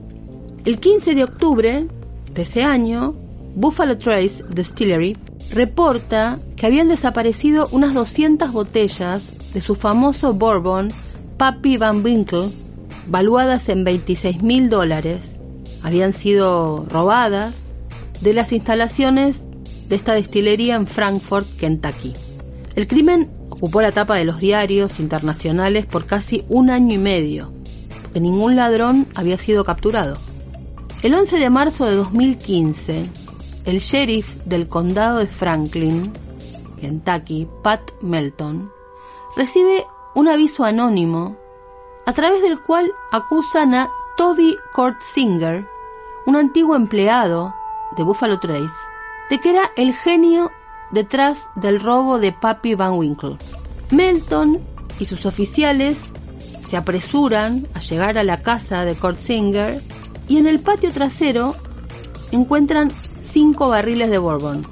El 0.65 0.79
15 0.79 1.15
de 1.15 1.23
octubre 1.23 1.87
de 2.33 2.41
ese 2.41 2.63
año, 2.63 3.15
Buffalo 3.55 3.97
Trace 3.97 4.43
Distillery 4.49 5.17
reporta 5.51 6.39
que 6.55 6.65
habían 6.65 6.87
desaparecido 6.87 7.67
unas 7.71 7.93
200 7.93 8.51
botellas 8.51 9.29
de 9.53 9.61
su 9.61 9.75
famoso 9.75 10.33
bourbon 10.33 10.91
Pappy 11.37 11.77
Van 11.77 12.03
Winkle, 12.03 12.51
valuadas 13.07 13.69
en 13.69 13.83
26 13.83 14.41
mil 14.41 14.69
dólares. 14.69 15.39
Habían 15.81 16.13
sido 16.13 16.85
robadas 16.89 17.53
de 18.21 18.33
las 18.33 18.53
instalaciones 18.53 19.43
de 19.89 19.95
esta 19.95 20.13
destilería 20.13 20.75
en 20.75 20.87
Frankfort, 20.87 21.47
Kentucky. 21.57 22.13
El 22.75 22.87
crimen 22.87 23.29
ocupó 23.49 23.81
la 23.81 23.91
tapa 23.91 24.15
de 24.15 24.25
los 24.25 24.39
diarios 24.39 24.99
internacionales 24.99 25.85
por 25.85 26.05
casi 26.05 26.43
un 26.49 26.69
año 26.69 26.95
y 26.95 26.97
medio, 26.97 27.51
porque 28.01 28.19
ningún 28.19 28.55
ladrón 28.55 29.07
había 29.15 29.37
sido 29.37 29.65
capturado. 29.65 30.17
El 31.01 31.13
11 31.13 31.37
de 31.37 31.49
marzo 31.49 31.85
de 31.85 31.95
2015, 31.95 33.09
el 33.65 33.79
sheriff 33.79 34.43
del 34.45 34.67
condado 34.67 35.19
de 35.19 35.27
Franklin, 35.27 36.11
Kentucky, 36.79 37.47
Pat 37.61 37.81
Melton, 38.01 38.71
recibe 39.35 39.85
un 40.15 40.27
aviso 40.27 40.63
anónimo 40.63 41.35
a 42.05 42.13
través 42.13 42.41
del 42.41 42.61
cual 42.61 42.91
acusan 43.11 43.73
a 43.73 43.89
Toby 44.17 44.55
Kortzinger, 44.73 45.67
un 46.25 46.35
antiguo 46.35 46.75
empleado 46.75 47.53
de 47.95 48.03
Buffalo 48.03 48.39
Trace, 48.39 48.73
de 49.29 49.39
que 49.39 49.51
era 49.51 49.71
el 49.75 49.93
genio 49.93 50.51
detrás 50.91 51.47
del 51.55 51.79
robo 51.79 52.19
de 52.19 52.31
Pappy 52.31 52.75
Van 52.75 52.93
Winkle. 52.93 53.37
Melton 53.91 54.59
y 54.99 55.05
sus 55.05 55.25
oficiales 55.25 55.99
se 56.67 56.77
apresuran 56.77 57.67
a 57.73 57.79
llegar 57.79 58.17
a 58.17 58.23
la 58.23 58.37
casa 58.37 58.85
de 58.85 58.95
Kortzinger 58.95 59.81
y 60.27 60.37
en 60.37 60.47
el 60.47 60.59
patio 60.59 60.91
trasero 60.91 61.55
encuentran 62.31 62.91
cinco 63.21 63.69
barriles 63.69 64.09
de 64.09 64.17
bourbon. 64.17 64.65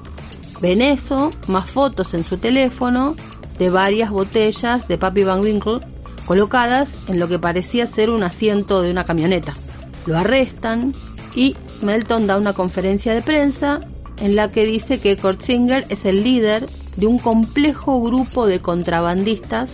Ven 0.62 0.82
eso, 0.82 1.32
más 1.48 1.72
fotos 1.72 2.13
en 2.13 2.24
su 2.24 2.38
teléfono 2.38 3.15
de 3.62 3.70
varias 3.70 4.10
botellas 4.10 4.88
de 4.88 4.98
Papi 4.98 5.24
Van 5.24 5.41
Winkle 5.41 5.82
colocadas 6.25 6.98
en 7.08 7.20
lo 7.20 7.27
que 7.27 7.38
parecía 7.38 7.86
ser 7.86 8.10
un 8.10 8.24
asiento 8.24 8.82
de 8.82 8.89
una 8.89 9.06
camioneta. 9.06 9.53
Lo 10.08 10.18
arrestan 10.18 10.94
y 11.36 11.56
Melton 11.84 12.25
da 12.25 12.38
una 12.38 12.53
conferencia 12.53 13.13
de 13.13 13.22
prensa 13.22 13.82
en 14.18 14.36
la 14.36 14.50
que 14.50 14.65
dice 14.65 15.00
que 15.00 15.15
Kortzinger 15.15 15.86
es 15.89 16.06
el 16.06 16.24
líder 16.24 16.68
de 16.98 17.06
un 17.06 17.20
complejo 17.20 18.01
grupo 18.01 18.48
de 18.48 18.58
contrabandistas 18.58 19.70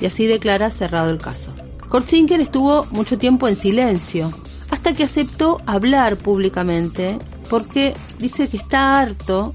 y 0.00 0.06
así 0.06 0.26
declara 0.26 0.70
cerrado 0.70 1.10
el 1.10 1.18
caso. 1.18 1.52
Kortzinger 1.88 2.40
estuvo 2.40 2.86
mucho 2.90 3.18
tiempo 3.18 3.46
en 3.46 3.54
silencio 3.54 4.32
hasta 4.68 4.94
que 4.94 5.04
aceptó 5.04 5.58
hablar 5.64 6.16
públicamente 6.16 7.20
porque 7.48 7.94
dice 8.18 8.48
que 8.48 8.56
está 8.56 8.98
harto 8.98 9.54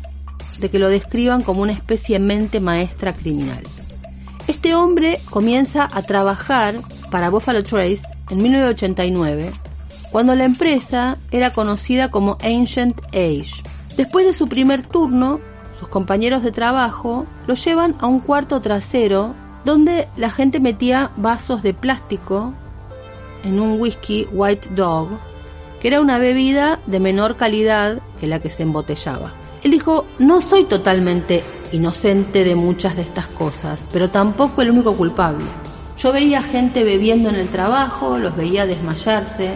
de 0.57 0.69
que 0.69 0.79
lo 0.79 0.87
describan 0.87 1.43
como 1.43 1.61
una 1.61 1.73
especie 1.73 2.17
de 2.17 2.25
mente 2.25 2.61
maestra 2.61 3.11
criminal. 3.11 3.63
Este 4.47 4.75
hombre 4.75 5.19
comienza 5.29 5.87
a 5.91 6.01
trabajar 6.01 6.75
para 7.09 7.29
Buffalo 7.29 7.63
Trace 7.63 8.01
en 8.29 8.41
1989, 8.41 9.53
cuando 10.11 10.35
la 10.35 10.43
empresa 10.43 11.17
era 11.31 11.53
conocida 11.53 12.11
como 12.11 12.37
Ancient 12.43 12.99
Age. 13.13 13.63
Después 13.95 14.25
de 14.25 14.33
su 14.33 14.47
primer 14.49 14.85
turno, 14.85 15.39
sus 15.79 15.87
compañeros 15.87 16.43
de 16.43 16.51
trabajo 16.51 17.25
lo 17.47 17.53
llevan 17.55 17.95
a 17.99 18.07
un 18.07 18.19
cuarto 18.19 18.59
trasero 18.59 19.33
donde 19.63 20.07
la 20.17 20.29
gente 20.29 20.59
metía 20.59 21.11
vasos 21.15 21.63
de 21.63 21.73
plástico 21.73 22.53
en 23.45 23.59
un 23.59 23.79
whisky 23.79 24.27
White 24.31 24.69
Dog 24.75 25.07
que 25.79 25.89
era 25.89 25.99
una 25.99 26.17
bebida 26.17 26.79
de 26.85 27.01
menor 27.01 27.35
calidad 27.35 28.01
que 28.19 28.27
la 28.27 28.39
que 28.39 28.49
se 28.49 28.63
embotellaba. 28.63 29.33
Él 29.63 29.71
dijo, 29.71 30.05
no 30.17 30.39
soy 30.39 30.63
totalmente 30.63 31.43
inocente 31.73 32.43
de 32.43 32.55
muchas 32.55 32.95
de 32.95 33.01
estas 33.01 33.27
cosas, 33.27 33.79
pero 33.91 34.09
tampoco 34.09 34.61
el 34.61 34.71
único 34.71 34.93
culpable. 34.93 35.45
Yo 35.97 36.13
veía 36.13 36.41
gente 36.41 36.83
bebiendo 36.83 37.29
en 37.29 37.35
el 37.35 37.49
trabajo, 37.49 38.17
los 38.17 38.35
veía 38.35 38.65
desmayarse 38.65 39.51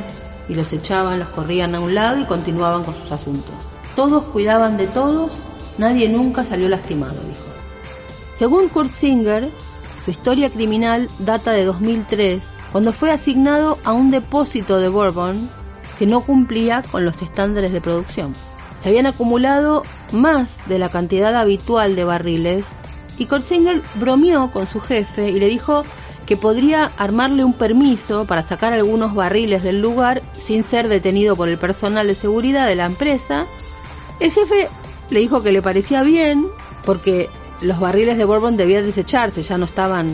y 0.50 0.56
los 0.56 0.74
echaban, 0.74 1.20
los 1.20 1.30
corrían 1.30 1.76
a 1.76 1.80
un 1.80 1.94
lado 1.94 2.20
y 2.20 2.26
continuaban 2.26 2.84
con 2.84 2.96
sus 2.96 3.12
asuntos. 3.12 3.54
Todos 3.96 4.24
cuidaban 4.26 4.78
de 4.78 4.88
todos, 4.88 5.32
nadie 5.78 6.10
nunca 6.10 6.44
salió 6.44 6.68
lastimado, 6.70 7.14
dijo. 7.14 7.48
Según 8.38 8.70
Kurt 8.70 8.92
Singer, 8.92 9.50
su 10.06 10.12
historia 10.12 10.50
criminal 10.50 11.10
data 11.20 11.52
de 11.52 11.66
2003, 11.66 12.44
cuando 12.72 12.94
fue 12.94 13.12
asignado 13.12 13.78
a 13.84 13.94
un 13.94 14.12
depósito 14.12 14.80
de 14.80 14.90
Bourbon 14.90 15.50
que 15.98 16.06
no 16.06 16.22
cumplía 16.22 16.84
con 16.84 17.06
los 17.06 17.22
estándares 17.22 17.74
de 17.74 17.82
producción. 17.82 18.34
Se 18.82 18.90
habían 18.90 19.08
acumulado 19.08 19.84
más 20.12 20.58
de 20.68 20.80
la 20.80 20.90
cantidad 20.90 21.36
habitual 21.36 21.96
de 21.96 22.04
barriles 22.04 22.66
y 23.18 23.26
Kortzinger 23.26 23.82
bromeó 23.96 24.52
con 24.52 24.68
su 24.68 24.80
jefe 24.80 25.30
y 25.30 25.40
le 25.40 25.48
dijo 25.48 25.84
que 26.26 26.38
podría 26.38 26.92
armarle 26.98 27.44
un 27.44 27.54
permiso 27.54 28.26
para 28.26 28.44
sacar 28.44 28.74
algunos 28.74 29.16
barriles 29.16 29.64
del 29.64 29.82
lugar 29.82 30.22
sin 30.34 30.64
ser 30.64 30.88
detenido 30.90 31.36
por 31.36 31.48
el 31.50 31.58
personal 31.58 32.06
de 32.06 32.16
seguridad 32.16 32.68
de 32.68 32.76
la 32.76 32.86
empresa. 32.86 33.48
El 34.20 34.32
jefe 34.32 34.68
le 35.10 35.20
dijo 35.20 35.42
que 35.42 35.52
le 35.52 35.62
parecía 35.62 36.04
bien 36.04 36.46
porque 36.86 37.30
los 37.62 37.80
barriles 37.80 38.18
de 38.18 38.26
Bourbon 38.26 38.58
debían 38.58 38.86
desecharse, 38.86 39.42
ya 39.42 39.58
no 39.58 39.66
estaban 39.66 40.12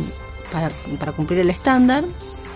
para, 0.52 0.70
para 1.00 1.12
cumplir 1.12 1.40
el 1.40 1.50
estándar. 1.50 2.06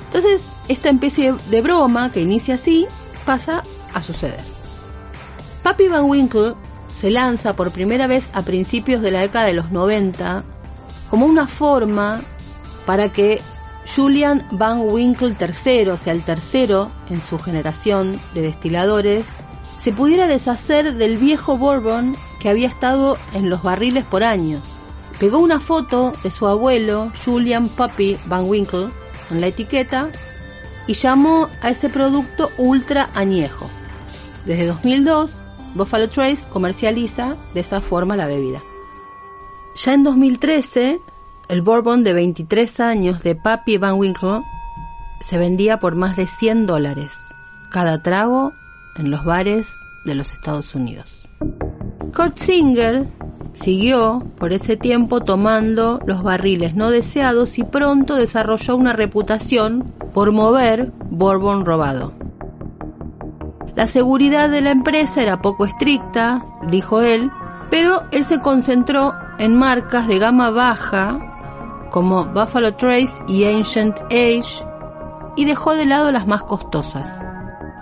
Entonces, 0.06 0.44
esta 0.68 0.90
especie 0.90 1.36
de 1.50 1.62
broma 1.62 2.12
que 2.12 2.22
inicia 2.22 2.56
así 2.56 2.88
pasa 3.26 3.64
a 3.94 4.02
suceder. 4.02 4.57
Papi 5.68 5.90
Van 5.90 6.06
Winkle 6.06 6.54
se 6.98 7.12
lanza 7.12 7.54
por 7.54 7.72
primera 7.72 8.08
vez 8.08 8.30
a 8.32 8.42
principios 8.42 9.02
de 9.02 9.12
la 9.12 9.20
década 9.20 9.48
de 9.48 9.54
los 9.54 9.70
90 9.70 10.46
como 11.10 11.26
una 11.26 11.46
forma 11.46 12.22
para 12.86 13.12
que 13.12 13.42
Julian 13.94 14.48
Van 14.52 14.80
Winkle 14.80 15.36
III, 15.38 15.90
o 15.90 15.98
sea, 15.98 16.14
el 16.14 16.24
tercero 16.24 16.90
en 17.10 17.20
su 17.20 17.38
generación 17.38 18.18
de 18.34 18.44
destiladores, 18.44 19.26
se 19.84 19.92
pudiera 19.92 20.28
deshacer 20.28 20.94
del 20.94 21.18
viejo 21.18 21.58
Bourbon 21.58 22.16
que 22.40 22.48
había 22.48 22.70
estado 22.70 23.18
en 23.34 23.50
los 23.50 23.62
barriles 23.62 24.06
por 24.06 24.24
años. 24.24 24.62
Pegó 25.20 25.40
una 25.40 25.60
foto 25.60 26.14
de 26.24 26.32
su 26.32 26.48
abuelo, 26.48 27.12
Julian 27.26 27.68
Puppy 27.68 28.18
Van 28.28 28.46
Winkle, 28.46 28.88
en 29.30 29.42
la 29.42 29.48
etiqueta 29.48 30.12
y 30.88 30.94
llamó 30.94 31.50
a 31.62 31.72
ese 31.72 31.90
producto 31.90 32.52
ultra 32.58 33.10
añejo. 33.14 33.70
Desde 34.46 34.66
2002, 34.68 35.44
Buffalo 35.76 36.10
Trace 36.10 36.48
comercializa 36.50 37.36
de 37.54 37.60
esa 37.62 37.82
forma 37.82 38.16
la 38.16 38.28
bebida. 38.28 38.64
Ya 39.76 39.94
en 39.94 40.04
2013, 40.04 41.00
el 41.50 41.62
bourbon 41.62 42.04
de 42.04 42.14
23 42.14 42.80
años 42.80 43.24
de 43.24 43.36
Papi 43.36 43.78
Van 43.78 44.00
Winkle 44.00 44.42
se 45.28 45.38
vendía 45.38 45.80
por 45.80 45.96
más 45.96 46.18
de 46.18 46.28
100 46.28 46.68
dólares 46.68 47.28
cada 47.70 48.02
trago 48.02 48.54
en 48.96 49.12
los 49.12 49.24
bares 49.24 49.68
de 50.06 50.16
los 50.16 50.32
Estados 50.32 50.74
Unidos. 50.74 51.28
Kurt 52.16 52.38
Singer 52.38 53.08
siguió 53.54 54.24
por 54.38 54.54
ese 54.54 54.78
tiempo 54.78 55.22
tomando 55.22 56.00
los 56.06 56.24
barriles 56.24 56.76
no 56.76 56.90
deseados 56.90 57.58
y 57.58 57.64
pronto 57.64 58.16
desarrolló 58.16 58.76
una 58.76 58.94
reputación 58.94 59.94
por 60.14 60.32
mover 60.32 60.92
bourbon 61.10 61.66
robado. 61.66 62.14
La 63.78 63.86
seguridad 63.86 64.50
de 64.50 64.62
la 64.62 64.72
empresa 64.72 65.22
era 65.22 65.40
poco 65.40 65.64
estricta, 65.64 66.44
dijo 66.64 67.02
él, 67.02 67.32
pero 67.70 68.02
él 68.10 68.24
se 68.24 68.40
concentró 68.40 69.14
en 69.38 69.54
marcas 69.54 70.08
de 70.08 70.18
gama 70.18 70.50
baja 70.50 71.20
como 71.92 72.26
Buffalo 72.26 72.74
Trace 72.74 73.14
y 73.28 73.44
Ancient 73.44 73.96
Age 74.06 74.66
y 75.36 75.46
dejó 75.46 75.76
de 75.76 75.86
lado 75.86 76.12
las 76.12 76.26
más 76.26 76.42
costosas. 76.42 77.24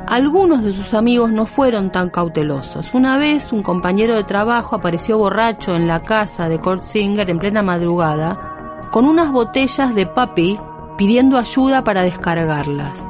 Algunos 0.05 0.63
de 0.63 0.73
sus 0.73 0.93
amigos 0.93 1.31
no 1.31 1.45
fueron 1.45 1.93
tan 1.93 2.09
cautelosos. 2.09 2.93
Una 2.93 3.17
vez 3.17 3.53
un 3.53 3.63
compañero 3.63 4.15
de 4.15 4.25
trabajo 4.25 4.75
apareció 4.75 5.17
borracho 5.17 5.77
en 5.77 5.87
la 5.87 6.01
casa 6.01 6.49
de 6.49 6.59
Kurt 6.59 6.83
Singer 6.83 7.29
en 7.29 7.39
plena 7.39 7.63
madrugada 7.63 8.87
con 8.91 9.05
unas 9.05 9.31
botellas 9.31 9.95
de 9.95 10.05
papi 10.05 10.59
pidiendo 10.97 11.37
ayuda 11.37 11.85
para 11.85 12.01
descargarlas. 12.01 13.01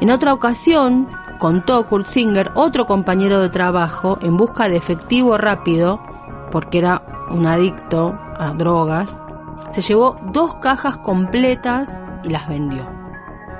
En 0.00 0.10
otra 0.10 0.32
ocasión, 0.32 1.06
contó 1.38 1.86
Kurt 1.86 2.06
Singer, 2.06 2.50
otro 2.54 2.86
compañero 2.86 3.40
de 3.40 3.48
trabajo, 3.48 4.18
en 4.22 4.36
busca 4.36 4.68
de 4.68 4.76
efectivo 4.76 5.38
rápido, 5.38 6.00
porque 6.50 6.78
era 6.78 7.02
un 7.30 7.46
adicto 7.46 8.18
a 8.38 8.52
drogas, 8.52 9.22
se 9.72 9.82
llevó 9.82 10.16
dos 10.32 10.56
cajas 10.56 10.96
completas 10.98 11.88
y 12.22 12.28
las 12.30 12.48
vendió. 12.48 12.88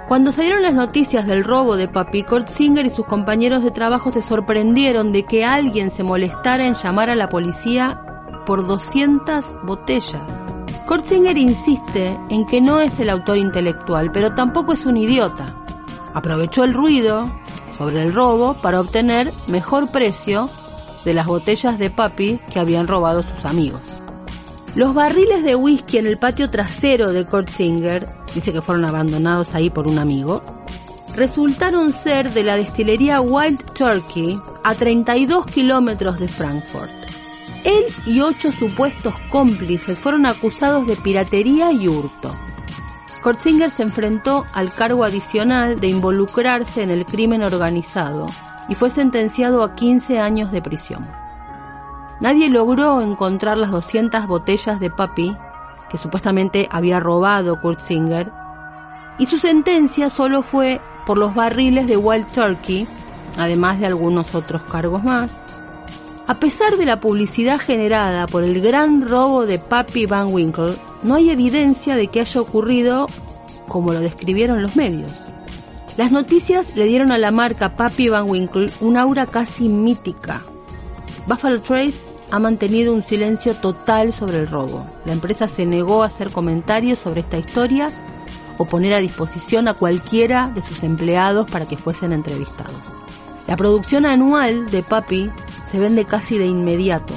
Cuando 0.06 0.32
salieron 0.32 0.62
las 0.62 0.74
noticias 0.74 1.26
del 1.26 1.44
robo 1.44 1.76
de 1.76 1.88
Papi, 1.88 2.24
Kurt 2.24 2.48
Singer 2.48 2.84
y 2.84 2.90
sus 2.90 3.06
compañeros 3.06 3.64
de 3.64 3.70
trabajo 3.70 4.12
se 4.12 4.20
sorprendieron 4.20 5.12
de 5.12 5.24
que 5.24 5.44
alguien 5.44 5.90
se 5.90 6.02
molestara 6.02 6.66
en 6.66 6.74
llamar 6.74 7.08
a 7.08 7.14
la 7.14 7.30
policía 7.30 8.00
por 8.44 8.66
200 8.66 9.64
botellas. 9.64 10.44
Kurt 10.86 11.06
Singer 11.06 11.38
insiste 11.38 12.18
en 12.28 12.46
que 12.46 12.60
no 12.60 12.80
es 12.80 13.00
el 13.00 13.08
autor 13.08 13.38
intelectual, 13.38 14.12
pero 14.12 14.34
tampoco 14.34 14.74
es 14.74 14.84
un 14.84 14.98
idiota. 14.98 15.46
Aprovechó 16.12 16.64
el 16.64 16.74
ruido 16.74 17.30
sobre 17.76 18.02
el 18.02 18.12
robo 18.12 18.60
para 18.60 18.80
obtener 18.80 19.32
mejor 19.48 19.90
precio 19.90 20.50
de 21.04 21.12
las 21.12 21.26
botellas 21.26 21.78
de 21.78 21.90
papi 21.90 22.40
que 22.52 22.60
habían 22.60 22.86
robado 22.86 23.22
sus 23.22 23.44
amigos. 23.44 23.80
Los 24.74 24.94
barriles 24.94 25.44
de 25.44 25.54
whisky 25.54 25.98
en 25.98 26.06
el 26.06 26.18
patio 26.18 26.50
trasero 26.50 27.12
de 27.12 27.24
Kurt 27.24 27.48
Singer, 27.48 28.08
dice 28.34 28.52
que 28.52 28.60
fueron 28.60 28.84
abandonados 28.84 29.54
ahí 29.54 29.70
por 29.70 29.86
un 29.86 29.98
amigo, 29.98 30.42
resultaron 31.14 31.92
ser 31.92 32.32
de 32.32 32.42
la 32.42 32.56
destilería 32.56 33.20
Wild 33.20 33.62
Turkey 33.72 34.40
a 34.64 34.74
32 34.74 35.46
kilómetros 35.46 36.18
de 36.18 36.26
Frankfurt. 36.26 36.90
Él 37.62 37.84
y 38.04 38.20
ocho 38.20 38.50
supuestos 38.52 39.14
cómplices 39.30 40.00
fueron 40.00 40.26
acusados 40.26 40.86
de 40.86 40.96
piratería 40.96 41.72
y 41.72 41.88
hurto. 41.88 42.36
Kortzinger 43.24 43.70
se 43.70 43.82
enfrentó 43.82 44.44
al 44.52 44.70
cargo 44.74 45.02
adicional 45.02 45.80
de 45.80 45.88
involucrarse 45.88 46.82
en 46.82 46.90
el 46.90 47.06
crimen 47.06 47.42
organizado 47.42 48.26
y 48.68 48.74
fue 48.74 48.90
sentenciado 48.90 49.62
a 49.62 49.74
15 49.74 50.18
años 50.18 50.52
de 50.52 50.60
prisión. 50.60 51.08
Nadie 52.20 52.50
logró 52.50 53.00
encontrar 53.00 53.56
las 53.56 53.70
200 53.70 54.26
botellas 54.26 54.78
de 54.78 54.90
papi 54.90 55.34
que 55.88 55.96
supuestamente 55.96 56.68
había 56.70 57.00
robado 57.00 57.58
Kurtzinger 57.62 58.30
y 59.16 59.24
su 59.24 59.38
sentencia 59.38 60.10
solo 60.10 60.42
fue 60.42 60.82
por 61.06 61.16
los 61.16 61.34
barriles 61.34 61.86
de 61.86 61.96
Wild 61.96 62.30
Turkey, 62.30 62.86
además 63.38 63.80
de 63.80 63.86
algunos 63.86 64.34
otros 64.34 64.60
cargos 64.64 65.02
más. 65.02 65.30
A 66.26 66.34
pesar 66.34 66.76
de 66.76 66.84
la 66.84 67.00
publicidad 67.00 67.58
generada 67.58 68.26
por 68.26 68.44
el 68.44 68.60
gran 68.60 69.08
robo 69.08 69.46
de 69.46 69.58
Papi 69.58 70.04
Van 70.04 70.30
Winkle, 70.30 70.76
no 71.04 71.14
hay 71.14 71.30
evidencia 71.30 71.94
de 71.94 72.08
que 72.08 72.20
haya 72.20 72.40
ocurrido 72.40 73.06
como 73.68 73.92
lo 73.92 74.00
describieron 74.00 74.62
los 74.62 74.74
medios. 74.74 75.12
Las 75.96 76.10
noticias 76.10 76.74
le 76.76 76.86
dieron 76.86 77.12
a 77.12 77.18
la 77.18 77.30
marca 77.30 77.76
Papi 77.76 78.08
Van 78.08 78.28
Winkle 78.28 78.72
un 78.80 78.96
aura 78.96 79.26
casi 79.26 79.68
mítica. 79.68 80.42
Buffalo 81.28 81.60
Trace 81.60 82.02
ha 82.30 82.38
mantenido 82.38 82.92
un 82.92 83.04
silencio 83.04 83.54
total 83.54 84.12
sobre 84.12 84.38
el 84.38 84.48
robo. 84.48 84.84
La 85.04 85.12
empresa 85.12 85.46
se 85.46 85.66
negó 85.66 86.02
a 86.02 86.06
hacer 86.06 86.32
comentarios 86.32 86.98
sobre 86.98 87.20
esta 87.20 87.38
historia 87.38 87.90
o 88.58 88.64
poner 88.64 88.94
a 88.94 88.98
disposición 88.98 89.68
a 89.68 89.74
cualquiera 89.74 90.50
de 90.54 90.62
sus 90.62 90.82
empleados 90.82 91.48
para 91.50 91.66
que 91.66 91.76
fuesen 91.76 92.12
entrevistados. 92.12 92.80
La 93.46 93.56
producción 93.56 94.06
anual 94.06 94.70
de 94.70 94.82
Papi 94.82 95.30
se 95.70 95.78
vende 95.78 96.06
casi 96.06 96.38
de 96.38 96.46
inmediato 96.46 97.14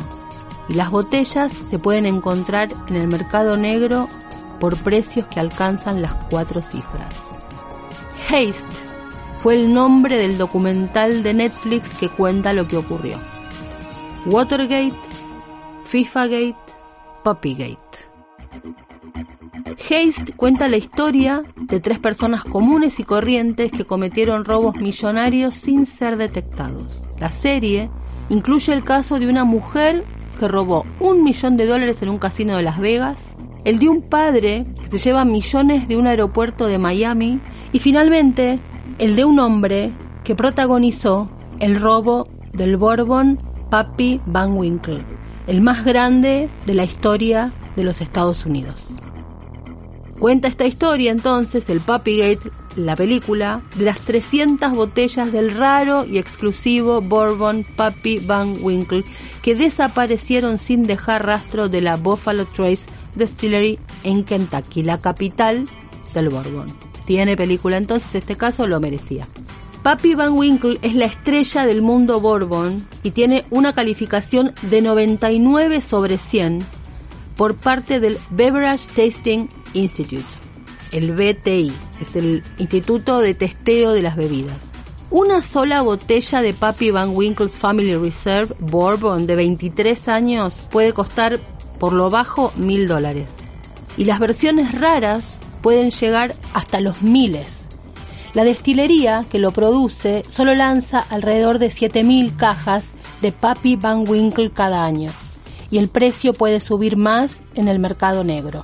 y 0.70 0.74
las 0.74 0.92
botellas 0.92 1.52
se 1.52 1.80
pueden 1.80 2.06
encontrar 2.06 2.70
en 2.88 2.96
el 2.96 3.08
mercado 3.08 3.58
negro 3.58 4.08
por 4.60 4.82
precios 4.82 5.26
que 5.28 5.40
alcanzan 5.40 6.02
las 6.02 6.14
cuatro 6.30 6.62
cifras. 6.62 7.16
Haste 8.26 8.88
fue 9.38 9.56
el 9.56 9.74
nombre 9.74 10.18
del 10.18 10.38
documental 10.38 11.24
de 11.24 11.34
Netflix 11.34 11.90
que 11.90 12.10
cuenta 12.10 12.54
lo 12.54 12.68
que 12.68 12.78
ocurrió. 12.78 13.18
Watergate, 14.26 15.00
FIFAgate, 15.86 16.58
Puppygate. 17.24 17.78
Haste 19.90 20.34
cuenta 20.34 20.68
la 20.68 20.78
historia 20.78 21.44
de 21.56 21.80
tres 21.80 22.00
personas 22.00 22.44
comunes 22.44 23.00
y 23.00 23.04
corrientes 23.04 23.72
que 23.72 23.86
cometieron 23.86 24.44
robos 24.44 24.76
millonarios 24.76 25.54
sin 25.54 25.86
ser 25.86 26.18
detectados. 26.18 27.04
La 27.20 27.30
serie 27.30 27.90
incluye 28.30 28.74
el 28.74 28.84
caso 28.84 29.20
de 29.20 29.30
una 29.30 29.46
mujer 29.46 30.06
que 30.38 30.48
robó 30.48 30.86
un 31.00 31.24
millón 31.24 31.58
de 31.58 31.66
dólares 31.66 32.02
en 32.02 32.10
un 32.10 32.18
casino 32.18 32.56
de 32.56 32.64
Las 32.64 32.80
Vegas, 32.80 33.36
el 33.66 33.80
de 33.80 33.90
un 33.90 34.02
padre 34.02 34.66
que 34.82 34.98
se 34.98 34.98
lleva 34.98 35.26
millones 35.26 35.88
de 35.88 35.98
un 35.98 36.08
aeropuerto 36.08 36.68
de 36.68 36.78
Miami 36.78 37.42
y 37.74 37.80
finalmente 37.80 38.60
el 38.98 39.16
de 39.16 39.26
un 39.26 39.40
hombre 39.40 39.92
que 40.24 40.36
protagonizó 40.36 41.28
el 41.60 41.80
robo 41.80 42.26
del 42.54 42.78
Bourbon 42.78 43.40
Papi 43.70 44.22
Van 44.26 44.54
Winkle, 44.54 45.04
el 45.48 45.62
más 45.62 45.84
grande 45.84 46.48
de 46.66 46.74
la 46.74 46.84
historia 46.84 47.52
de 47.76 47.84
los 47.84 48.02
Estados 48.02 48.46
Unidos. 48.46 48.88
Cuenta 50.20 50.48
esta 50.48 50.66
historia 50.66 51.12
entonces 51.12 51.70
el 51.70 51.80
Gate, 51.80 52.40
la 52.78 52.96
película, 52.96 53.62
de 53.76 53.86
las 53.86 54.00
300 54.00 54.72
botellas 54.74 55.32
del 55.32 55.52
raro 55.52 56.06
y 56.06 56.18
exclusivo 56.18 57.02
Bourbon 57.02 57.66
Papi 57.76 58.20
Van 58.20 58.56
Winkle 58.62 59.04
que 59.42 59.56
desaparecieron 59.56 60.60
sin 60.60 60.84
dejar 60.84 61.26
rastro 61.26 61.70
de 61.70 61.82
la 61.82 61.98
Buffalo 61.98 62.46
Trace 62.46 62.84
Distillery 63.16 63.80
en 64.04 64.24
Kentucky, 64.24 64.84
la 64.84 65.02
capital 65.02 65.66
del 66.14 66.30
Bourbon. 66.30 66.68
Tiene 67.06 67.36
película 67.36 67.78
entonces, 67.78 68.14
este 68.16 68.38
caso 68.38 68.68
lo 68.68 68.80
merecía. 68.80 69.28
Papi 69.82 70.16
Van 70.16 70.34
Winkle 70.34 70.78
es 70.82 70.96
la 70.96 71.06
estrella 71.06 71.66
del 71.66 71.82
mundo 71.82 72.20
Bourbon 72.20 72.86
y 73.04 73.12
tiene 73.12 73.46
una 73.50 73.74
calificación 73.74 74.54
de 74.64 74.82
99 74.82 75.82
sobre 75.82 76.18
100 76.18 76.60
por 77.36 77.56
parte 77.56 78.00
del 78.00 78.18
Beverage 78.32 78.86
Tasting 78.96 79.48
Institute, 79.74 80.26
el 80.92 81.14
BTI, 81.14 81.74
es 82.02 82.16
el 82.16 82.44
Instituto 82.58 83.20
de 83.20 83.34
Testeo 83.34 83.94
de 83.94 84.02
las 84.02 84.16
Bebidas. 84.16 84.72
Una 85.10 85.42
sola 85.42 85.82
botella 85.82 86.42
de 86.42 86.54
Papi 86.54 86.92
Van 86.92 87.16
Winkle's 87.16 87.58
Family 87.58 87.96
Reserve 87.96 88.56
Bourbon 88.60 89.26
de 89.26 89.36
23 89.36 90.08
años 90.10 90.54
puede 90.70 90.94
costar 90.94 91.40
por 91.80 91.94
lo 91.94 92.10
bajo 92.10 92.52
mil 92.58 92.88
dólares. 92.88 93.30
Y 93.96 94.06
las 94.06 94.20
versiones 94.20 94.74
raras 94.80 95.38
pueden 95.62 95.92
llegar 95.92 96.36
hasta 96.54 96.82
los 96.82 97.02
miles. 97.02 97.68
La 98.34 98.44
destilería 98.44 99.26
que 99.30 99.40
lo 99.40 99.52
produce 99.52 100.24
solo 100.30 100.54
lanza 100.54 101.00
alrededor 101.00 101.58
de 101.58 101.68
7.000 101.68 102.36
cajas 102.36 102.86
de 103.22 103.32
Papi 103.32 103.76
Van 103.78 104.08
Winkle 104.08 104.52
cada 104.52 104.84
año 104.84 105.12
y 105.70 105.78
el 105.78 105.90
precio 105.90 106.34
puede 106.34 106.60
subir 106.60 106.98
más 106.98 107.32
en 107.56 107.68
el 107.68 107.80
mercado 107.80 108.24
negro. 108.24 108.62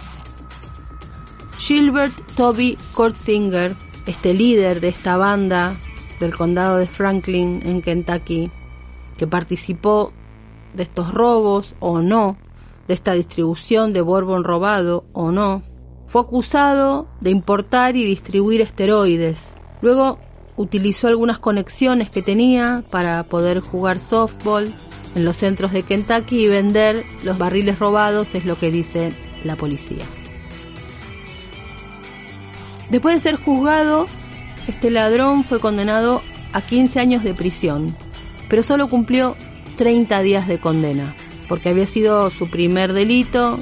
Gilbert 1.65 2.13
Toby 2.35 2.77
Kortzinger, 2.93 3.73
este 4.05 4.33
líder 4.33 4.81
de 4.81 4.89
esta 4.89 5.15
banda 5.15 5.77
del 6.19 6.35
condado 6.35 6.77
de 6.77 6.87
Franklin 6.87 7.61
en 7.65 7.81
Kentucky, 7.81 8.51
que 9.15 9.27
participó 9.27 10.11
de 10.73 10.83
estos 10.83 11.13
robos 11.13 11.73
o 11.79 12.01
no, 12.01 12.35
de 12.89 12.93
esta 12.93 13.13
distribución 13.13 13.93
de 13.93 14.01
Bourbon 14.01 14.43
robado 14.43 15.05
o 15.13 15.31
no, 15.31 15.63
fue 16.05 16.23
acusado 16.23 17.07
de 17.21 17.29
importar 17.29 17.95
y 17.95 18.03
distribuir 18.03 18.59
esteroides. 18.59 19.55
Luego 19.81 20.19
utilizó 20.57 21.07
algunas 21.07 21.39
conexiones 21.39 22.09
que 22.09 22.21
tenía 22.21 22.83
para 22.89 23.23
poder 23.23 23.61
jugar 23.61 23.99
softball 23.99 24.65
en 25.15 25.23
los 25.23 25.37
centros 25.37 25.71
de 25.71 25.83
Kentucky 25.83 26.43
y 26.43 26.47
vender 26.49 27.05
los 27.23 27.37
barriles 27.37 27.79
robados, 27.79 28.35
es 28.35 28.43
lo 28.43 28.59
que 28.59 28.69
dice 28.69 29.13
la 29.45 29.55
policía. 29.55 30.03
Después 32.89 33.15
de 33.15 33.29
ser 33.29 33.39
juzgado, 33.39 34.05
este 34.67 34.91
ladrón 34.91 35.43
fue 35.43 35.59
condenado 35.59 36.21
a 36.53 36.61
15 36.61 36.99
años 36.99 37.23
de 37.23 37.33
prisión, 37.33 37.95
pero 38.49 38.63
solo 38.63 38.87
cumplió 38.87 39.35
30 39.75 40.21
días 40.21 40.47
de 40.47 40.59
condena, 40.59 41.15
porque 41.47 41.69
había 41.69 41.85
sido 41.85 42.29
su 42.29 42.49
primer 42.49 42.93
delito 42.93 43.57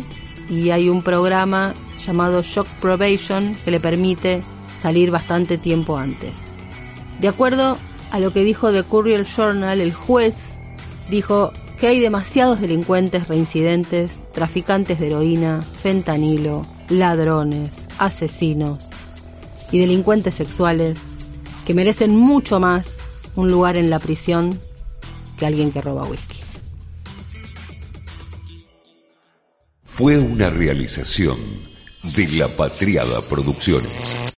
y 0.49 0.71
hay 0.71 0.89
un 0.89 1.01
programa 1.01 1.73
llamado 1.97 2.41
Shock 2.41 2.67
Probation 2.81 3.55
que 3.63 3.71
le 3.71 3.79
permite 3.79 4.41
salir 4.81 5.11
bastante 5.11 5.57
tiempo 5.57 5.97
antes. 5.97 6.33
De 7.19 7.27
acuerdo 7.27 7.77
a 8.11 8.19
lo 8.19 8.33
que 8.33 8.43
dijo 8.43 8.71
The 8.71 8.83
Courier 8.83 9.25
Journal, 9.25 9.79
el 9.79 9.93
juez 9.93 10.57
dijo 11.09 11.53
que 11.79 11.87
hay 11.87 11.99
demasiados 11.99 12.59
delincuentes 12.59 13.27
reincidentes, 13.27 14.11
traficantes 14.33 14.99
de 14.99 15.07
heroína, 15.07 15.61
fentanilo, 15.61 16.63
ladrones, 16.89 17.69
asesinos, 17.97 18.90
y 19.71 19.79
delincuentes 19.79 20.35
sexuales 20.35 20.97
que 21.65 21.73
merecen 21.73 22.15
mucho 22.15 22.59
más 22.59 22.85
un 23.35 23.49
lugar 23.49 23.77
en 23.77 23.89
la 23.89 23.99
prisión 23.99 24.59
que 25.37 25.45
alguien 25.45 25.71
que 25.71 25.81
roba 25.81 26.03
whisky. 26.03 26.39
Fue 29.85 30.17
una 30.17 30.49
realización 30.49 31.37
de 32.15 32.27
la 32.29 32.55
Patriada 32.55 33.21
Producciones. 33.21 34.21